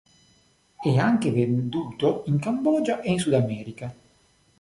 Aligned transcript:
È 0.79 0.97
anche 0.97 1.31
venduto 1.31 2.23
in 2.25 2.39
Cambogia 2.39 3.01
e 3.01 3.11
in 3.11 3.19
Sud 3.19 3.33
America. 3.33 3.95